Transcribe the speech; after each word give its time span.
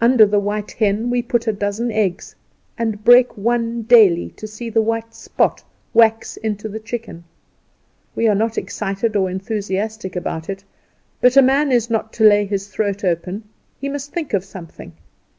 Under 0.00 0.24
the 0.24 0.38
white 0.40 0.70
hen 0.72 1.10
we 1.10 1.20
put 1.20 1.46
a 1.46 1.52
dozen 1.52 1.92
eggs, 1.92 2.34
and 2.78 3.04
break 3.04 3.36
one 3.36 3.82
daily, 3.82 4.30
to 4.30 4.46
see 4.46 4.70
the 4.70 4.80
white 4.80 5.14
spot 5.14 5.62
wax 5.92 6.38
into 6.38 6.70
the 6.70 6.80
chicken. 6.80 7.24
We 8.16 8.28
are 8.28 8.34
not 8.34 8.56
excited 8.56 9.14
or 9.14 9.28
enthusiastic 9.28 10.16
about 10.16 10.48
it; 10.48 10.64
but 11.20 11.36
a 11.36 11.42
man 11.42 11.70
is 11.70 11.90
not 11.90 12.14
to 12.14 12.24
lay 12.24 12.46
his 12.46 12.68
throat 12.68 13.04
open, 13.04 13.42
he 13.78 13.90
must 13.90 14.10
think 14.10 14.32
of 14.32 14.42
something. 14.42 14.94